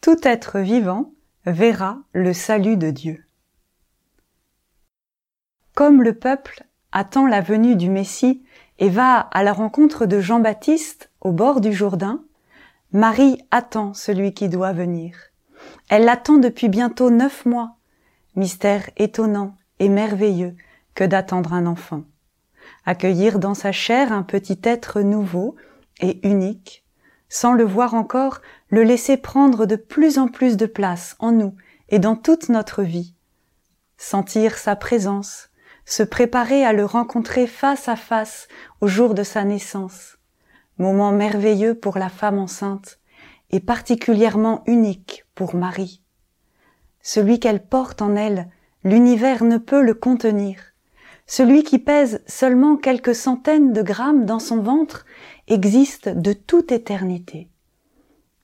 tout 0.00 0.16
être 0.22 0.58
vivant 0.60 1.12
verra 1.44 1.98
le 2.12 2.32
salut 2.32 2.76
de 2.76 2.90
Dieu. 2.90 3.24
Comme 5.74 6.02
le 6.02 6.14
peuple 6.14 6.64
attend 6.92 7.26
la 7.26 7.40
venue 7.40 7.76
du 7.76 7.90
Messie 7.90 8.42
et 8.78 8.88
va 8.88 9.18
à 9.18 9.42
la 9.42 9.52
rencontre 9.52 10.06
de 10.06 10.20
Jean-Baptiste 10.20 11.10
au 11.20 11.32
bord 11.32 11.60
du 11.60 11.72
Jourdain, 11.72 12.24
Marie 12.92 13.38
attend 13.50 13.94
celui 13.94 14.34
qui 14.34 14.48
doit 14.48 14.72
venir. 14.72 15.16
Elle 15.88 16.04
l'attend 16.04 16.38
depuis 16.38 16.68
bientôt 16.68 17.10
neuf 17.10 17.44
mois. 17.44 17.76
Mystère 18.36 18.88
étonnant 18.96 19.56
et 19.78 19.88
merveilleux 19.88 20.56
que 20.94 21.04
d'attendre 21.04 21.52
un 21.52 21.66
enfant. 21.66 22.04
Accueillir 22.86 23.38
dans 23.38 23.54
sa 23.54 23.72
chair 23.72 24.12
un 24.12 24.22
petit 24.22 24.58
être 24.64 25.00
nouveau 25.00 25.56
et 26.00 26.26
unique, 26.26 26.84
sans 27.30 27.54
le 27.54 27.64
voir 27.64 27.94
encore, 27.94 28.42
le 28.68 28.82
laisser 28.82 29.16
prendre 29.16 29.64
de 29.64 29.76
plus 29.76 30.18
en 30.18 30.28
plus 30.28 30.58
de 30.58 30.66
place 30.66 31.16
en 31.20 31.32
nous 31.32 31.54
et 31.88 31.98
dans 31.98 32.16
toute 32.16 32.50
notre 32.50 32.82
vie. 32.82 33.14
Sentir 33.96 34.58
sa 34.58 34.76
présence, 34.76 35.48
se 35.86 36.02
préparer 36.02 36.64
à 36.64 36.72
le 36.72 36.84
rencontrer 36.84 37.46
face 37.46 37.88
à 37.88 37.96
face 37.96 38.48
au 38.80 38.88
jour 38.88 39.14
de 39.14 39.22
sa 39.22 39.44
naissance. 39.44 40.18
Moment 40.78 41.12
merveilleux 41.12 41.74
pour 41.74 41.98
la 41.98 42.08
femme 42.08 42.38
enceinte 42.38 42.98
et 43.50 43.60
particulièrement 43.60 44.62
unique 44.66 45.24
pour 45.34 45.54
Marie. 45.54 46.02
Celui 47.00 47.38
qu'elle 47.38 47.64
porte 47.64 48.02
en 48.02 48.16
elle, 48.16 48.48
l'univers 48.82 49.44
ne 49.44 49.58
peut 49.58 49.82
le 49.82 49.94
contenir. 49.94 50.69
Celui 51.26 51.62
qui 51.62 51.78
pèse 51.78 52.22
seulement 52.26 52.76
quelques 52.76 53.14
centaines 53.14 53.72
de 53.72 53.82
grammes 53.82 54.24
dans 54.24 54.38
son 54.40 54.60
ventre 54.60 55.06
existe 55.46 56.08
de 56.08 56.32
toute 56.32 56.72
éternité. 56.72 57.48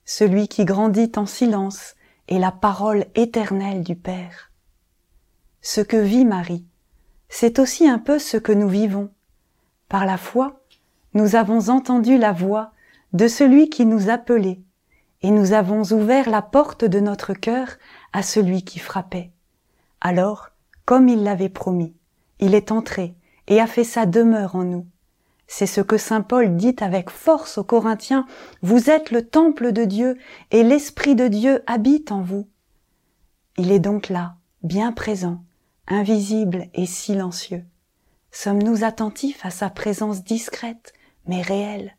Celui 0.05 0.47
qui 0.47 0.63
grandit 0.63 1.11
en 1.17 1.25
silence 1.25 1.95
est 2.27 2.39
la 2.39 2.51
parole 2.51 3.05
éternelle 3.15 3.83
du 3.83 3.95
Père. 3.95 4.51
Ce 5.61 5.81
que 5.81 5.97
vit 5.97 6.23
Marie, 6.23 6.65
c'est 7.29 7.59
aussi 7.59 7.87
un 7.87 7.99
peu 7.99 8.19
ce 8.19 8.37
que 8.37 8.53
nous 8.53 8.69
vivons. 8.69 9.09
Par 9.89 10.05
la 10.05 10.17
foi, 10.17 10.61
nous 11.13 11.35
avons 11.35 11.69
entendu 11.69 12.17
la 12.17 12.31
voix 12.31 12.71
de 13.11 13.27
celui 13.27 13.69
qui 13.69 13.85
nous 13.85 14.09
appelait, 14.09 14.61
et 15.21 15.31
nous 15.31 15.53
avons 15.53 15.81
ouvert 15.91 16.29
la 16.29 16.41
porte 16.41 16.85
de 16.85 16.99
notre 16.99 17.33
cœur 17.33 17.77
à 18.13 18.21
celui 18.21 18.63
qui 18.63 18.79
frappait. 18.79 19.31
Alors, 19.99 20.49
comme 20.85 21.09
il 21.09 21.23
l'avait 21.23 21.49
promis, 21.49 21.96
il 22.39 22.55
est 22.55 22.71
entré 22.71 23.15
et 23.47 23.59
a 23.59 23.67
fait 23.67 23.83
sa 23.83 24.05
demeure 24.05 24.55
en 24.55 24.63
nous. 24.63 24.87
C'est 25.47 25.65
ce 25.65 25.81
que 25.81 25.97
saint 25.97 26.21
Paul 26.21 26.57
dit 26.57 26.75
avec 26.81 27.09
force 27.09 27.57
aux 27.57 27.63
Corinthiens, 27.63 28.25
vous 28.61 28.89
êtes 28.89 29.11
le 29.11 29.25
temple 29.25 29.71
de 29.71 29.85
Dieu 29.85 30.17
et 30.51 30.63
l'Esprit 30.63 31.15
de 31.15 31.27
Dieu 31.27 31.63
habite 31.67 32.11
en 32.11 32.21
vous. 32.21 32.47
Il 33.57 33.71
est 33.71 33.79
donc 33.79 34.09
là, 34.09 34.35
bien 34.63 34.91
présent, 34.91 35.43
invisible 35.87 36.67
et 36.73 36.85
silencieux. 36.85 37.63
Sommes-nous 38.31 38.83
attentifs 38.83 39.45
à 39.45 39.49
sa 39.49 39.69
présence 39.69 40.23
discrète, 40.23 40.93
mais 41.27 41.41
réelle? 41.41 41.95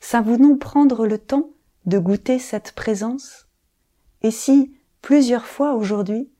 Savons-nous 0.00 0.56
prendre 0.56 1.06
le 1.06 1.18
temps 1.18 1.50
de 1.84 1.98
goûter 1.98 2.38
cette 2.38 2.72
présence? 2.72 3.46
Et 4.22 4.30
si, 4.30 4.74
plusieurs 5.02 5.46
fois 5.46 5.74
aujourd'hui, 5.74 6.30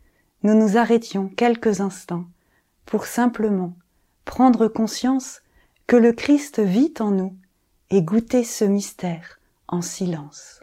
nous 0.43 0.55
nous 0.55 0.79
arrêtions 0.79 1.29
quelques 1.29 1.81
instants 1.81 2.25
pour 2.87 3.07
simplement 3.07 3.77
prendre 4.25 4.69
conscience 4.69 5.43
que 5.87 5.97
le 5.97 6.13
Christ 6.13 6.61
vit 6.61 6.95
en 6.99 7.11
nous 7.11 7.37
et 7.91 8.03
goûter 8.03 8.43
ce 8.43 8.65
mystère 8.65 9.39
en 9.69 9.83
silence. 9.83 10.61